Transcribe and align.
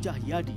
Cahyadi, 0.00 0.56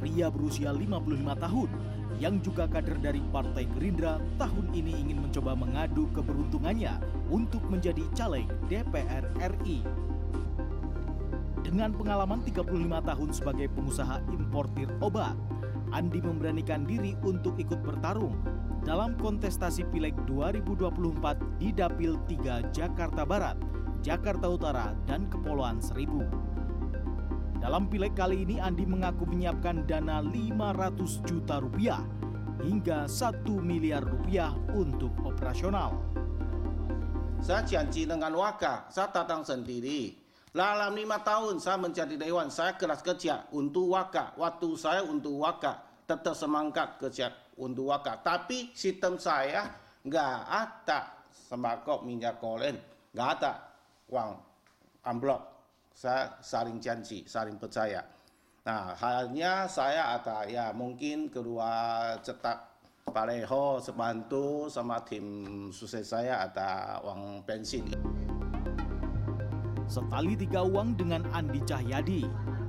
pria 0.00 0.32
berusia 0.32 0.72
55 0.72 1.36
tahun 1.36 1.70
yang 2.16 2.40
juga 2.40 2.64
kader 2.64 2.96
dari 3.00 3.20
Partai 3.28 3.68
Gerindra 3.76 4.16
tahun 4.40 4.72
ini 4.72 5.04
ingin 5.04 5.20
mencoba 5.20 5.52
mengadu 5.52 6.08
keberuntungannya 6.16 6.96
untuk 7.28 7.60
menjadi 7.68 8.00
caleg 8.16 8.48
DPR 8.72 9.28
RI. 9.36 9.84
Dengan 11.60 11.92
pengalaman 11.92 12.40
35 12.40 12.72
tahun 13.04 13.30
sebagai 13.36 13.68
pengusaha 13.76 14.24
importir 14.32 14.88
obat, 15.04 15.36
Andi 15.92 16.24
memberanikan 16.24 16.88
diri 16.88 17.12
untuk 17.20 17.60
ikut 17.60 17.84
bertarung 17.84 18.40
dalam 18.80 19.12
kontestasi 19.20 19.84
Pileg 19.92 20.16
2024 20.24 21.60
di 21.60 21.68
Dapil 21.76 22.16
3 22.24 22.72
Jakarta 22.72 23.28
Barat, 23.28 23.60
Jakarta 24.00 24.48
Utara, 24.48 24.96
dan 25.04 25.28
Kepulauan 25.28 25.84
Seribu. 25.84 26.24
Dalam 27.60 27.92
pileg 27.92 28.16
kali 28.16 28.48
ini 28.48 28.56
Andi 28.56 28.88
mengaku 28.88 29.28
menyiapkan 29.28 29.84
dana 29.84 30.24
500 30.24 31.28
juta 31.28 31.60
rupiah 31.60 32.00
hingga 32.64 33.04
1 33.04 33.44
miliar 33.60 34.00
rupiah 34.00 34.56
untuk 34.72 35.12
operasional. 35.28 35.92
Saya 37.44 37.60
janji 37.68 38.08
dengan 38.08 38.32
warga, 38.32 38.88
saya 38.88 39.12
datang 39.12 39.44
sendiri. 39.44 40.16
Dalam 40.50 40.96
lima 40.96 41.20
tahun 41.20 41.60
saya 41.60 41.76
menjadi 41.76 42.16
dewan, 42.16 42.48
saya 42.48 42.80
keras 42.80 43.04
kerja 43.04 43.44
untuk 43.52 43.92
warga. 43.92 44.32
Waktu 44.40 44.68
saya 44.80 45.04
untuk 45.04 45.36
warga, 45.44 45.84
tetap 46.08 46.32
semangat 46.32 46.96
kerja 46.96 47.28
untuk 47.60 47.92
warga. 47.92 48.16
Tapi 48.24 48.72
sistem 48.72 49.20
saya 49.20 49.68
nggak 50.00 50.36
ada 50.48 51.28
sembako 51.28 52.08
minyak 52.08 52.40
goreng, 52.40 52.80
nggak 53.12 53.28
ada 53.36 53.52
uang 54.08 54.32
amplop 55.04 55.59
saya 55.94 56.34
saling 56.40 56.78
janji, 56.80 57.26
saling 57.26 57.58
percaya. 57.60 58.04
Nah, 58.64 58.92
halnya 58.94 59.64
saya 59.64 60.20
ada 60.20 60.44
ya 60.44 60.70
mungkin 60.76 61.32
kedua 61.32 62.12
cetak 62.20 62.70
Pareho 63.10 63.82
sebantu 63.82 64.70
sama 64.70 65.02
tim 65.02 65.26
sukses 65.74 66.14
saya 66.14 66.46
ada 66.46 67.02
uang 67.02 67.42
pensiun. 67.42 67.90
Setali 69.90 70.38
tiga 70.38 70.62
uang 70.62 70.94
dengan 70.94 71.26
Andi 71.34 71.58
Cahyadi, 71.66 72.22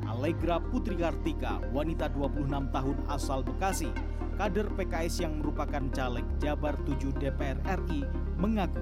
Allegra 0.09 0.57
Putri 0.57 0.97
Kartika, 0.97 1.61
wanita 1.69 2.09
26 2.09 2.49
tahun 2.73 2.97
asal 3.05 3.45
Bekasi, 3.45 3.93
kader 4.41 4.65
PKS 4.73 5.29
yang 5.29 5.37
merupakan 5.37 5.85
caleg 5.93 6.25
Jabar 6.41 6.73
7 6.89 7.13
DPR 7.21 7.61
RI, 7.85 8.01
mengaku 8.41 8.81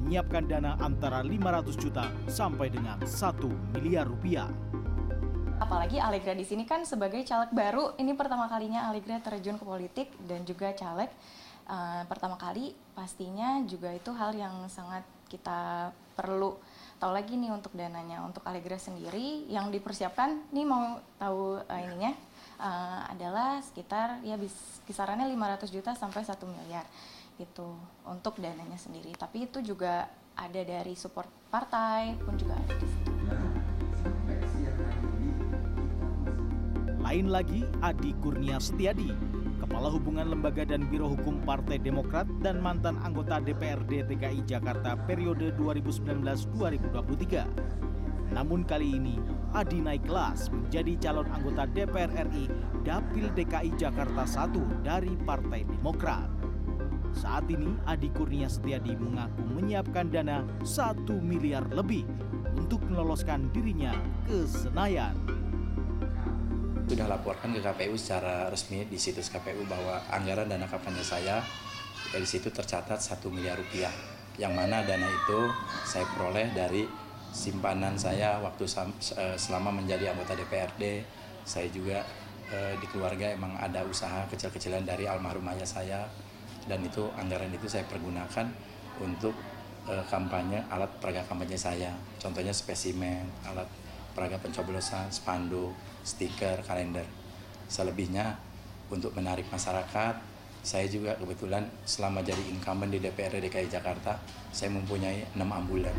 menyiapkan 0.00 0.48
dana 0.48 0.80
antara 0.80 1.20
500 1.20 1.76
juta 1.76 2.08
sampai 2.26 2.72
dengan 2.72 2.96
1 3.04 3.76
miliar 3.76 4.08
rupiah. 4.08 4.48
Apalagi 5.60 6.00
Allegra 6.00 6.32
di 6.32 6.42
sini 6.42 6.64
kan 6.64 6.88
sebagai 6.88 7.20
caleg 7.28 7.52
baru, 7.52 7.92
ini 8.00 8.16
pertama 8.16 8.48
kalinya 8.48 8.88
Allegra 8.88 9.20
terjun 9.20 9.60
ke 9.60 9.64
politik 9.68 10.08
dan 10.24 10.42
juga 10.48 10.72
caleg. 10.72 11.12
Uh, 11.70 12.02
pertama 12.10 12.34
kali 12.34 12.74
pastinya 12.98 13.62
juga 13.62 13.94
itu 13.94 14.10
hal 14.10 14.34
yang 14.34 14.66
sangat 14.66 15.06
kita 15.30 15.94
perlu 16.18 16.58
tahu 16.98 17.14
lagi 17.14 17.38
nih 17.38 17.54
untuk 17.54 17.70
dananya 17.78 18.26
untuk 18.26 18.42
Allegra 18.42 18.74
sendiri 18.74 19.46
yang 19.46 19.70
dipersiapkan 19.70 20.50
nih 20.50 20.66
mau 20.66 20.98
tahu 21.22 21.62
uh, 21.62 21.80
ininya 21.80 22.10
uh, 22.58 23.06
adalah 23.14 23.62
sekitar 23.62 24.18
ya 24.26 24.34
bis, 24.34 24.52
kisarannya 24.90 25.30
500 25.30 25.70
juta 25.70 25.90
sampai 25.94 26.26
1 26.26 26.34
miliar 26.50 26.84
gitu 27.40 27.80
untuk 28.04 28.36
dananya 28.36 28.76
sendiri. 28.76 29.16
Tapi 29.16 29.48
itu 29.48 29.64
juga 29.64 30.12
ada 30.36 30.60
dari 30.60 30.92
support 30.92 31.32
partai 31.48 32.20
pun 32.20 32.36
juga 32.36 32.60
ada 32.60 32.76
di 32.76 32.84
situ. 32.84 33.08
Lain 37.00 37.32
lagi 37.32 37.64
Adi 37.80 38.12
Kurnia 38.20 38.60
Setiadi, 38.60 39.08
Kepala 39.58 39.90
Hubungan 39.90 40.30
Lembaga 40.30 40.62
dan 40.68 40.84
Biro 40.86 41.08
Hukum 41.10 41.42
Partai 41.42 41.80
Demokrat 41.80 42.28
dan 42.44 42.60
mantan 42.62 43.00
anggota 43.02 43.42
DPRD 43.42 44.06
DKI 44.06 44.46
Jakarta 44.46 44.94
periode 45.08 45.50
2019-2023. 45.58 48.30
Namun 48.30 48.62
kali 48.62 48.94
ini 48.94 49.18
Adi 49.50 49.82
naik 49.82 50.06
kelas 50.06 50.54
menjadi 50.54 50.94
calon 51.02 51.26
anggota 51.34 51.66
DPR 51.66 52.30
RI 52.30 52.46
Dapil 52.86 53.26
DKI 53.34 53.74
Jakarta 53.74 54.22
1 54.22 54.86
dari 54.86 55.18
Partai 55.26 55.66
Demokrat. 55.66 56.39
Saat 57.16 57.50
ini 57.50 57.74
Adi 57.86 58.08
Kurnia 58.14 58.46
Setiadi 58.46 58.94
mengaku 58.94 59.42
menyiapkan 59.58 60.14
dana 60.14 60.46
1 60.62 61.06
miliar 61.18 61.66
lebih 61.74 62.06
untuk 62.54 62.82
meloloskan 62.86 63.50
dirinya 63.50 63.94
ke 64.26 64.46
Senayan. 64.46 65.18
Sudah 66.86 67.06
laporkan 67.06 67.54
ke 67.54 67.62
KPU 67.62 67.94
secara 67.94 68.50
resmi 68.50 68.82
di 68.86 68.98
situs 68.98 69.30
KPU 69.30 69.62
bahwa 69.66 70.02
anggaran 70.10 70.50
dana 70.50 70.66
kampanye 70.66 71.06
saya 71.06 71.38
dari 72.10 72.26
situ 72.26 72.50
tercatat 72.50 72.98
1 72.98 73.22
miliar 73.30 73.58
rupiah. 73.58 73.94
Yang 74.38 74.52
mana 74.54 74.82
dana 74.82 75.06
itu 75.06 75.40
saya 75.86 76.06
peroleh 76.14 76.50
dari 76.54 76.86
simpanan 77.30 77.94
saya 77.94 78.42
waktu 78.42 78.66
eh, 78.66 79.38
selama 79.38 79.70
menjadi 79.70 80.14
anggota 80.14 80.34
DPRD. 80.34 81.06
Saya 81.46 81.70
juga 81.70 82.02
eh, 82.50 82.74
di 82.78 82.86
keluarga 82.90 83.30
emang 83.34 83.54
ada 83.58 83.86
usaha 83.86 84.26
kecil-kecilan 84.30 84.82
dari 84.82 85.06
almarhum 85.06 85.46
ayah 85.50 85.66
saya 85.66 86.00
dan 86.68 86.84
itu 86.84 87.08
anggaran 87.16 87.52
itu 87.52 87.66
saya 87.70 87.86
pergunakan 87.88 88.50
untuk 89.00 89.32
uh, 89.88 90.04
kampanye 90.08 90.60
alat 90.68 90.90
peraga 91.00 91.24
kampanye 91.24 91.56
saya. 91.56 91.94
Contohnya 92.20 92.52
spesimen 92.52 93.24
alat 93.48 93.68
peraga 94.12 94.36
pencoblosan 94.42 95.08
spanduk 95.08 95.72
stiker 96.04 96.60
kalender. 96.66 97.06
Selebihnya 97.70 98.36
untuk 98.90 99.14
menarik 99.14 99.46
masyarakat 99.48 100.30
saya 100.60 100.84
juga 100.92 101.16
kebetulan 101.16 101.64
selama 101.88 102.20
jadi 102.20 102.42
incumbent 102.52 102.92
di 102.92 103.00
DPRD 103.00 103.48
DKI 103.48 103.68
Jakarta 103.72 104.20
saya 104.52 104.68
mempunyai 104.76 105.24
6 105.32 105.40
ambulan. 105.40 105.96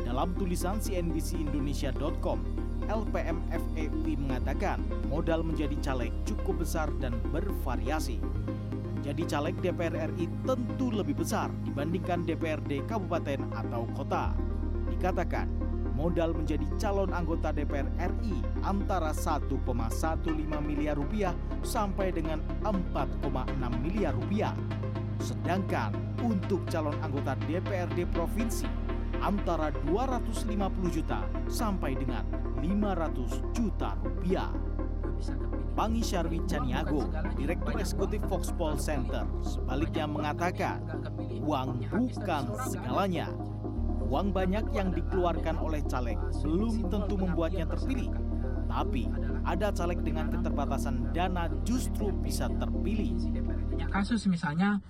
Dalam 0.00 0.32
tulisan 0.40 0.80
cnbcindonesia.com 0.80 2.40
LPM 2.88 3.38
FEUI 3.52 4.16
mengatakan 4.16 4.80
modal 5.12 5.44
menjadi 5.44 5.76
caleg 5.84 6.08
cukup 6.24 6.64
besar 6.64 6.88
dan 7.04 7.12
bervariasi 7.28 8.16
jadi 9.08 9.24
caleg 9.24 9.56
DPR 9.64 10.12
RI 10.12 10.28
tentu 10.44 10.92
lebih 10.92 11.16
besar 11.16 11.48
dibandingkan 11.64 12.28
DPRD 12.28 12.84
kabupaten 12.84 13.40
atau 13.56 13.88
kota. 13.96 14.36
Dikatakan, 14.92 15.48
modal 15.96 16.36
menjadi 16.36 16.68
calon 16.76 17.16
anggota 17.16 17.48
DPR 17.48 17.88
RI 17.96 18.44
antara 18.68 19.16
1,15 19.16 19.64
miliar 20.60 21.00
rupiah 21.00 21.32
sampai 21.64 22.12
dengan 22.12 22.44
4,6 22.60 23.48
miliar 23.80 24.12
rupiah. 24.12 24.52
Sedangkan 25.24 25.96
untuk 26.20 26.68
calon 26.68 26.94
anggota 27.00 27.32
DPRD 27.48 28.04
provinsi 28.12 28.68
antara 29.24 29.72
250 29.88 30.52
juta 30.92 31.24
sampai 31.48 31.96
dengan 31.96 32.28
500 32.60 33.56
juta 33.56 33.96
rupiah. 34.04 34.67
Pangi 35.78 36.02
Syarwi 36.02 36.42
Caniago, 36.50 37.06
Direktur 37.38 37.78
Eksekutif 37.78 38.18
Foxpol 38.26 38.74
Center, 38.82 39.22
sebaliknya 39.46 40.10
mengatakan, 40.10 40.82
uang 41.38 41.86
bukan 41.86 42.44
segalanya. 42.66 43.30
Uang 44.08 44.32
banyak 44.32 44.72
yang 44.72 44.90
dikeluarkan 44.90 45.60
oleh 45.60 45.84
caleg 45.84 46.16
belum 46.40 46.88
tentu 46.88 47.14
membuatnya 47.14 47.68
terpilih. 47.68 48.10
Tapi 48.68 49.04
ada 49.44 49.68
caleg 49.72 50.00
dengan 50.00 50.32
keterbatasan 50.32 51.12
dana 51.12 51.48
justru 51.62 52.10
bisa 52.16 52.48
terpilih. 52.56 53.14
Kasus 53.88 54.24
misalnya 54.26 54.80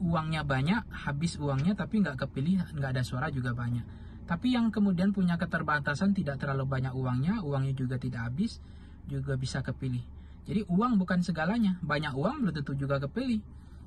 uangnya 0.00 0.42
banyak, 0.44 0.82
habis 0.90 1.36
uangnya 1.40 1.76
tapi 1.76 2.02
nggak 2.02 2.26
kepilih, 2.26 2.64
nggak 2.74 2.90
ada 2.98 3.02
suara 3.04 3.28
juga 3.28 3.54
banyak. 3.54 3.84
Tapi 4.24 4.56
yang 4.56 4.72
kemudian 4.72 5.12
punya 5.12 5.36
keterbatasan 5.36 6.16
tidak 6.16 6.40
terlalu 6.40 6.64
banyak 6.64 6.96
uangnya, 6.96 7.44
uangnya 7.44 7.76
juga 7.76 8.00
tidak 8.00 8.32
habis, 8.32 8.64
juga 9.08 9.36
bisa 9.36 9.60
kepilih. 9.60 10.02
Jadi 10.44 10.60
uang 10.68 11.00
bukan 11.00 11.24
segalanya. 11.24 11.80
Banyak 11.80 12.12
uang 12.12 12.44
belum 12.44 12.54
tentu 12.54 12.76
juga 12.76 13.00
kepilih. 13.00 13.40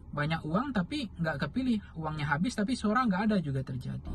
Banyak 0.09 0.41
uang 0.47 0.73
tapi 0.73 1.05
nggak 1.21 1.47
kepilih. 1.47 1.77
Uangnya 1.97 2.33
habis 2.33 2.57
tapi 2.57 2.73
suara 2.73 3.05
nggak 3.05 3.21
ada 3.29 3.37
juga 3.37 3.61
terjadi. 3.61 4.09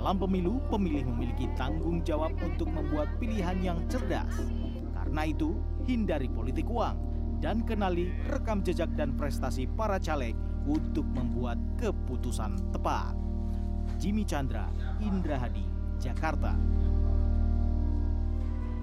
Dalam 0.00 0.16
pemilu, 0.16 0.58
pemilih 0.72 1.06
memiliki 1.06 1.46
tanggung 1.54 2.02
jawab 2.02 2.34
untuk 2.42 2.66
membuat 2.72 3.06
pilihan 3.20 3.54
yang 3.62 3.78
cerdas. 3.86 4.32
Karena 4.96 5.22
itu, 5.28 5.54
hindari 5.86 6.26
politik 6.26 6.66
uang 6.66 6.96
dan 7.38 7.62
kenali 7.62 8.10
rekam 8.26 8.60
jejak 8.64 8.90
dan 8.96 9.14
prestasi 9.14 9.70
para 9.76 10.02
caleg 10.02 10.34
untuk 10.66 11.04
membuat 11.14 11.60
keputusan 11.78 12.58
tepat. 12.72 13.16
Jimmy 14.00 14.24
Chandra, 14.24 14.72
Indra 15.04 15.36
Hadi, 15.36 15.79
Jakarta. 16.00 16.56